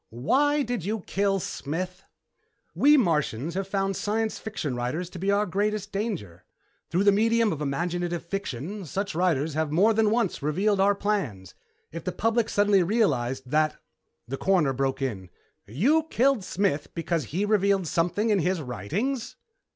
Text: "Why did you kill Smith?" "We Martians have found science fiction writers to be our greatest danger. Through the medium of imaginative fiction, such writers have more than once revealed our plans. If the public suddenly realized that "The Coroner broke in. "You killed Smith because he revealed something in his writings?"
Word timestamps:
"Why 0.09 0.63
did 0.63 0.83
you 0.83 1.01
kill 1.01 1.39
Smith?" 1.39 2.05
"We 2.73 2.97
Martians 2.97 3.53
have 3.53 3.67
found 3.67 3.95
science 3.95 4.39
fiction 4.39 4.75
writers 4.75 5.11
to 5.11 5.19
be 5.19 5.29
our 5.29 5.45
greatest 5.45 5.91
danger. 5.91 6.43
Through 6.89 7.03
the 7.03 7.11
medium 7.11 7.53
of 7.53 7.61
imaginative 7.61 8.25
fiction, 8.25 8.83
such 8.87 9.13
writers 9.13 9.53
have 9.53 9.71
more 9.71 9.93
than 9.93 10.09
once 10.09 10.41
revealed 10.41 10.79
our 10.79 10.95
plans. 10.95 11.53
If 11.91 12.03
the 12.03 12.11
public 12.11 12.49
suddenly 12.49 12.81
realized 12.81 13.51
that 13.51 13.75
"The 14.27 14.37
Coroner 14.37 14.73
broke 14.73 15.03
in. 15.03 15.29
"You 15.67 16.07
killed 16.09 16.43
Smith 16.43 16.95
because 16.95 17.25
he 17.25 17.45
revealed 17.45 17.85
something 17.85 18.31
in 18.31 18.39
his 18.39 18.59
writings?" 18.59 19.35